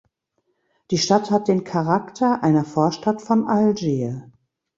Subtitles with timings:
[0.89, 4.31] Die Stadt hat den Charakter einer Vorstadt von Algier.